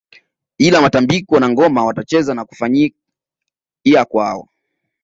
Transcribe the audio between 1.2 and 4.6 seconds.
na ngoma watacheza na kufanyia kwako